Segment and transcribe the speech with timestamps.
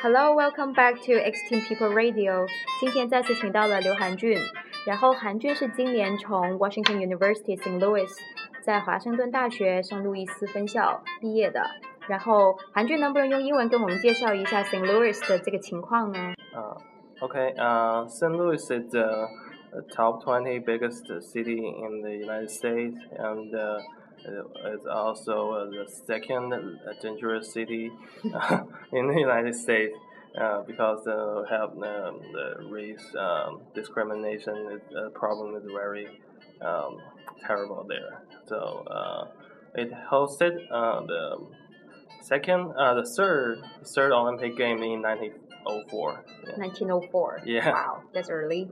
[0.00, 2.46] Hello, welcome back to Extreme People Radio。
[2.80, 4.38] 今天再次请到了刘涵俊，
[4.86, 7.78] 然后韩俊是今年从 Washington University St.
[7.78, 8.08] Louis
[8.62, 11.62] 在华盛顿大学圣路易斯分校毕业的。
[12.08, 14.84] 然后韩俊能不能用英文跟我们介绍一下 St.
[14.84, 16.34] Louis 的这个情况呢？
[16.52, 16.76] 呃、
[17.20, 18.30] OK，呃、St.
[18.30, 19.28] Louis is the
[19.94, 23.78] top 20 biggest city in the United States and uh,
[24.26, 27.90] it's also uh, the second dangerous city
[28.92, 29.96] in the United States.
[30.34, 36.08] Uh, because uh, have um, the race um, discrimination is, uh, problem is very
[36.62, 36.96] um,
[37.46, 38.22] terrible there.
[38.46, 38.56] So
[38.90, 39.28] uh,
[39.74, 41.46] it hosted uh, the
[42.22, 46.24] second, uh, the third, third Olympic game in 1904.
[46.46, 46.56] Yeah.
[46.56, 47.42] 1904.
[47.44, 47.70] Yeah.
[47.70, 48.70] Wow, that's early.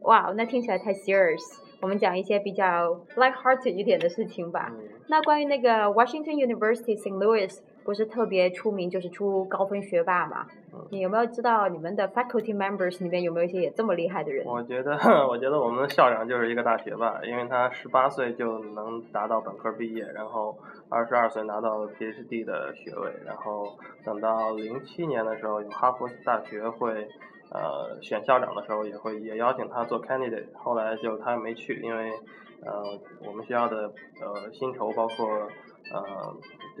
[0.00, 1.40] Wow，那听起来太 serious。
[1.81, 4.71] 我们讲一些比较 light-hearted 一点的事情吧。
[4.71, 7.17] 嗯那关于那个 Washington University St.
[7.17, 10.45] Louis 不是特别出名，就是出高分学霸嘛？
[10.73, 14.45] 嗯你有没有知道你们的 faculty members 里面有没有一些也这么厉害的人？
[14.45, 14.91] 我觉得，
[15.29, 20.57] 我觉得我们的校长就是一个大学霸，因为他十八岁就能达到本科毕业，然后
[20.89, 27.07] 二十二岁拿到 PhD 的学位，然后等到零七年的时候，有哈佛大学会
[27.51, 32.11] 呃选校长的时候，也会也邀请他做 candidate，后来就他没去，因为
[32.65, 32.83] 呃
[33.25, 35.47] 我们学校的呃薪酬包括
[35.91, 36.35] 呃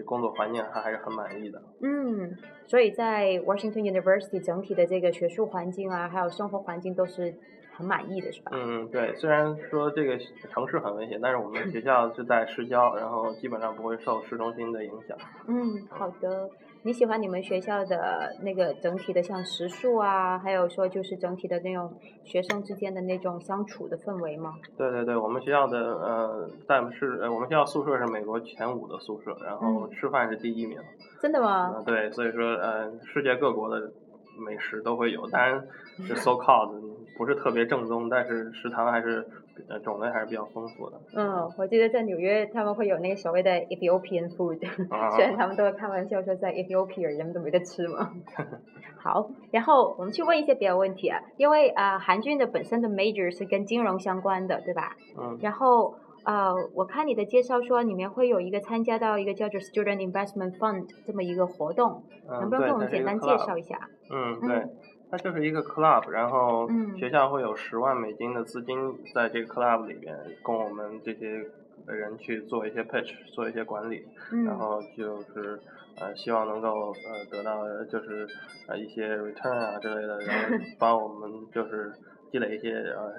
[0.05, 1.61] 工作环境还还是很满意的。
[1.81, 7.33] 嗯，所以在 Washington University 整体的这个学术环境啊，还有生活环境都是
[7.73, 8.51] 很满意的，是吧？
[8.53, 15.17] 嗯，对，虽然说这个城市很危险，但是我们学校是在市郊，然后基本上不会受市中心的影响。
[15.47, 16.49] 嗯，好的。
[16.85, 21.91] 你喜欢你们学校的那个整体的像食宿啊，还有说就是整体的那种
[22.23, 24.53] 学生之间的那种相处的氛围吗？
[24.77, 30.77] 对对对，我们学校的呃，但是呃我们学校宿舍是美国前五的宿舍，然后嗯吃饭是第一名。
[31.19, 31.73] 真的吗？
[31.75, 33.91] 呃，对，所以说呃，世界各国的
[34.37, 35.63] 美食都会有，当然
[36.07, 36.71] 是 so called
[37.17, 39.25] 不是特别正宗，但是食堂还是
[39.69, 40.99] 呃种类还是比较丰富的。
[41.15, 44.59] 嗯，我记得在纽约他们会有那个所谓的 Ethiopian food，、
[44.89, 48.11] 啊虽然他们都会开玩笑说在 Ethiopia 人们都没得吃嘛。
[49.01, 54.95] 好，然后我们去问一些别的问题啊，因为啊、呃韩俊的本身的 major 是跟金融相关的，对吧？
[55.17, 55.95] 嗯，然后
[56.25, 63.89] 呃，我看你的介绍说里面会有一个参加到一个叫做 Student Investment Fund 这么一个活动，能嗯，不能对，跟我们简单介绍一下？
[64.09, 64.67] 嗯，嗯对，
[65.11, 68.75] 它就是一个 club，然后嗯学校会有十万美金的资金
[69.13, 71.27] 在这个 club 里边，供我们这些
[71.85, 74.03] 人去做一些 pitch，做一些管理，
[74.45, 75.59] 然嗯后就是
[75.99, 78.27] 呃希望能够呃得到就是
[78.67, 81.93] 呃一些 return 啊之类的，然后 帮我们就是
[82.31, 83.13] 积累一些呃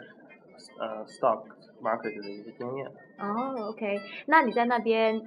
[0.79, 1.43] 呃 stock
[1.83, 2.87] market 的一些经验，
[3.19, 5.21] 哦，OK，那你在那边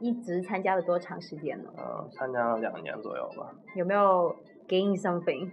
[0.00, 1.70] 一直参加了多长时间呢？
[1.76, 3.50] 呃参加了两年左右吧。
[3.74, 4.34] 有没有
[4.68, 5.50] gain something？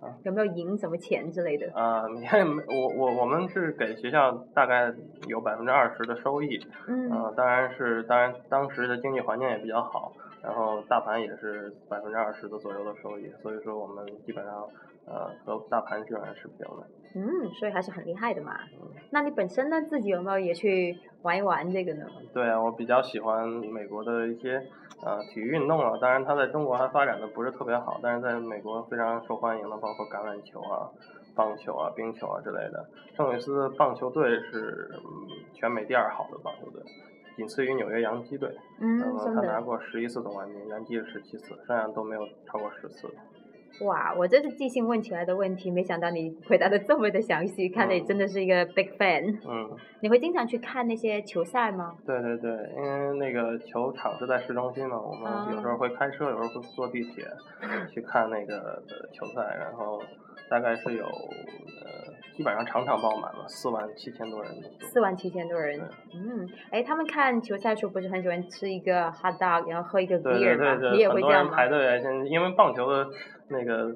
[0.00, 1.70] 啊 有没有赢什么钱之类的？
[1.74, 4.92] 啊、你看，我我我们是给学校大概
[5.26, 10.12] 有百分之二十的收益，嗯呃，当然是，当然当时的经济环境也比较好，
[10.48, 14.66] 然后大盘也是百分之二十的左右的收益，所以说我们基本上
[15.06, 16.86] 呃和大盘基本上是平的。
[17.14, 18.56] 嗯，所以还是很厉害的嘛。
[18.80, 22.06] 嗯那你本身呢，自己有没有也去玩一玩这个呢？
[22.32, 24.66] 对啊，我比较喜欢美国的一些
[25.04, 30.88] 呃体育运动啊，当然它在中国还发展的不是特别好，但是在美国非常受欢迎的，包括橄榄球啊、
[31.34, 32.86] 棒球啊、冰球啊之类的。
[33.14, 35.02] 圣路易斯棒球队是、嗯、
[35.52, 36.82] 全美第二好的棒球队，
[37.38, 38.52] 仅次于纽约洋基队。
[38.80, 43.08] 嗯那，么他拿，过十一次总冠军，洋基是十七次，剩下都没有超过十次。
[43.80, 49.38] 哇，我这是即兴问起来的问题，没想到你回答的这么的详细，看来你嗯真的是一个 big fan。
[49.48, 51.94] 嗯，你会经常去看那些球赛吗？
[52.04, 57.24] 对对对，因为那个球场是在市中心嘛，我们有时候会开车，有时候会坐地铁
[57.92, 60.02] 去看那个呃球赛，然后
[60.50, 64.50] 大概是有呃基本上场场爆满了，四万七千多人。
[64.80, 65.80] 四万七千多人，
[66.14, 70.76] 嗯，哎，他们看球赛的时候不是很喜欢吃一个 hot dog，然后喝一个 beer 吗？
[70.76, 71.52] 对对你也会这样吗？
[71.54, 73.08] 排队，现在因为棒球的
[73.48, 73.94] 那个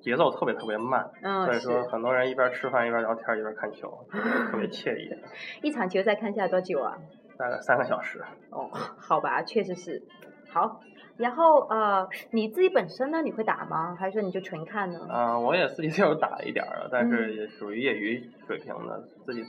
[0.00, 4.06] 节奏特别特别慢，嗯，所以说很多人一边吃饭一边聊天一边看球，
[4.50, 5.14] 特别惬意，
[5.62, 6.96] 一场球赛看下来多久啊？
[7.38, 8.22] 大概三个小时。
[8.50, 8.68] 哦，
[8.98, 10.02] 好吧，确实是。
[10.50, 10.80] 好，
[11.16, 13.94] 然后呃，你自己本身呢，你会打吗？
[13.98, 15.00] 还是说你就纯看呢？
[15.08, 19.42] 啊、我也自己就是打一点儿了，但嗯是也属于业余水平的，自己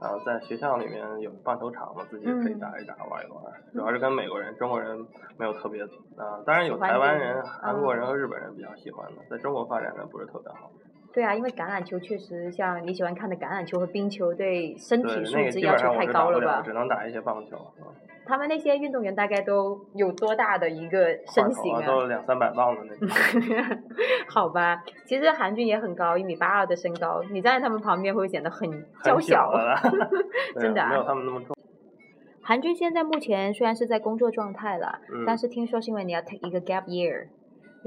[0.00, 3.42] 啊、在学校里面有棒球场嘛，自己可以嗯打一打玩一玩。
[3.72, 4.96] 主要是跟美国人、中国人
[5.36, 10.70] 没有特别啊、当然有台湾人、韩国嗯人和日本人比较喜欢的，在中国发展的不是特别好。
[11.12, 16.62] 对啊，因为橄榄球确实像你喜欢看的橄榄球和冰球，对身体，素质要求太高了吧？
[16.64, 17.56] 只能打一些棒球。
[17.80, 17.84] 嗯
[18.28, 21.86] 他们那些运动员大概都有多大的一个身形啊？
[21.86, 23.08] 都两三百磅的那种。
[24.28, 28.70] 好吧，其实韩俊也很高，一米八二的身高，你站在他们旁边会显得很
[29.02, 29.80] 娇很小的啦
[30.60, 31.56] 真的啊没有他们那么重。
[32.42, 37.28] 韩军现在目前虽然是在工作状态了，嗯但是听说是因为你要 take 一个 gap year，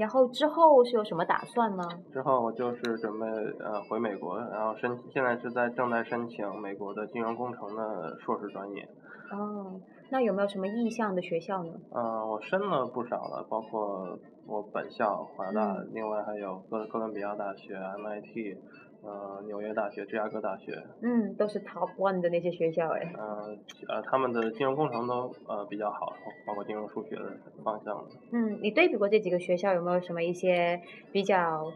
[0.02, 1.84] 然后之后是有什么打算吗？
[2.12, 3.26] 之后我就是准备
[3.64, 8.82] 呃回美国，然后申现在是在正在申请美国的金融工程的硕士专业。
[9.30, 11.70] 哦，那有没有什么意向的学校呢？
[11.94, 18.58] 嗯、我申了不少了，包括我本校华大，嗯另外还有哥哥伦比亚大学、MIT，
[19.04, 20.72] 呃纽约大学、芝加哥大学，
[21.02, 23.00] 嗯，都是 top one 的那些学校哎。
[23.18, 23.56] 呃
[23.88, 26.16] 呃他们的金融工程都呃比较好，
[26.46, 27.22] 包括金融数学的
[27.64, 27.96] 方向。
[28.32, 31.72] 嗯，你对比过这几个学校，有没有什么一些比较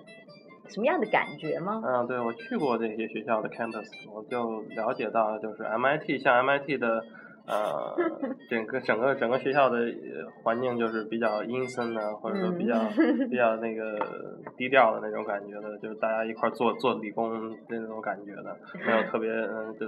[0.68, 1.82] 什么样的感觉吗？
[1.84, 7.04] 嗯，对，我去过这些学校的 campus，我就了解到，就是 MIT 像 MIT 的，
[7.46, 7.96] 呃，
[8.50, 13.98] 整个整个整个学校的呃环境就是比较阴森的，或者说比较、 嗯比较那个
[14.56, 19.86] 低调的那种感觉的，就是大家一块儿做做理工那种感觉的，没有特别嗯就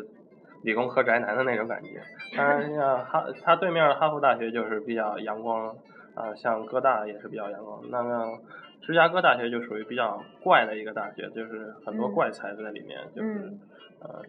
[0.62, 2.00] 理工科宅男的那种感觉。
[2.37, 5.69] 当然像哈，他对面的哈佛大学就是比较阳光，
[6.14, 7.81] 啊、像哥大也是比较阳光。
[7.90, 8.38] 那个
[8.82, 13.58] 芝加哥大学就属于比较怪的一个大学，就是很多嗯怪才在里面，就是、嗯
[14.00, 14.22] 呃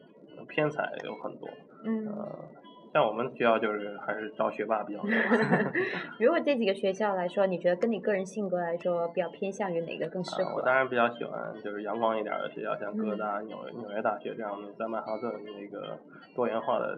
[0.48, 1.48] 偏才有很多。
[1.84, 2.40] 嗯，呃，
[2.94, 5.10] 像我们学校就是还是招学霸比较多。
[6.20, 10.50] 如果这几个学校来说，你觉得跟你个人性格来说，比较偏向于哪个更适合？
[10.52, 16.00] 啊我当然比较喜欢就是阳光一点儿的学校，像哥嗯大、纽约纽约大学这样的，在曼哈顿那个
[16.36, 16.98] 多元化的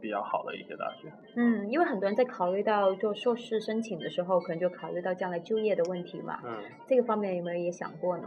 [0.00, 1.08] 比较好的一些大学。
[1.36, 6.40] 嗯，因为很多人在考虑到做硕士申请的时候，可能就考虑到将来就业的问题嘛。
[6.44, 6.52] 嗯
[6.88, 8.24] 这个方面有没有也想过呢？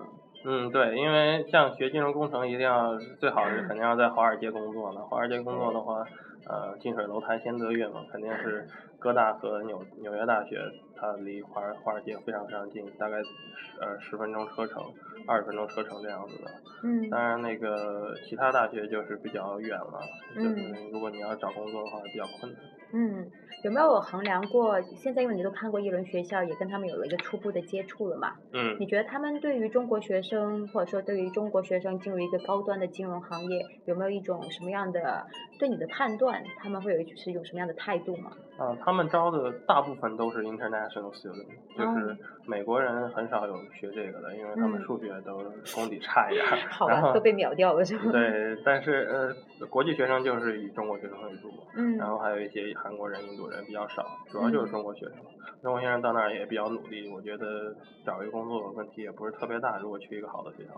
[0.48, 5.02] 嗯，对，因为像学金融工程，一定要最好是肯定要在华尔街工作呢。
[5.02, 6.06] 华尔街工作的话，
[6.48, 8.68] 呃，近水楼台先得月嘛，肯定是
[9.00, 10.60] 哥大和纽纽约大学，
[10.96, 14.84] 它离华尔华尔街非常非常近，大概十呃十分钟车程，
[15.28, 16.52] 二十分钟车程这样子的。
[16.84, 20.00] 嗯当然，那个其他大学就是比较远了，
[20.36, 22.62] 就是嗯如果你要找工作的话比较困难。
[22.94, 23.28] 嗯，
[23.64, 24.80] 有没有衡量过？
[24.82, 28.30] 现在因为你都看过一轮学校，也跟他们有了一个初步的接触了嘛？
[28.54, 35.26] 嗯你觉得他们对于中国学生，或者说对于中国学生进入一个高端的金融行业，有没有一种什么样的
[35.60, 36.35] 对你的判断？
[36.58, 38.32] 他们会有一是一种什么样的态度吗？
[38.58, 41.46] 啊，他们招的大部分都是 international student，
[41.78, 45.44] 就是哦美国人很少有学这个的，因为他们嗯数学都
[45.74, 46.56] 功底差一点儿。
[46.72, 48.12] 好然吧，后都被秒掉了是吧？
[48.12, 55.16] 对，但是呃，国际学生就是以中国学生为主，嗯然后还有一些韩国人、印度人比较少，主要就是嗯中国学生。
[55.62, 57.74] 中国学生到那儿也比较努力，我觉得
[58.06, 60.72] 找一个工作问题也不是特别大，如果去一个好的学校。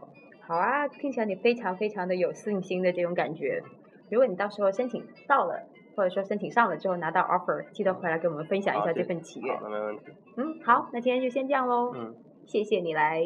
[0.48, 3.62] 好啊，听起来你非常非常的有信心的这种感觉。
[4.10, 5.64] 如果你到时候申请到了，
[5.96, 9.62] 或者说申请上了之后拿到 offer，记得回来给我们分享一下这份喜悦好。
[9.64, 10.04] 那，没问题。
[10.38, 12.16] 嗯，好，那今天就先这样喽，嗯。
[12.46, 13.22] 谢谢你来。